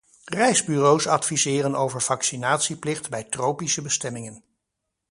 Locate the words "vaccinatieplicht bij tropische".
2.01-3.81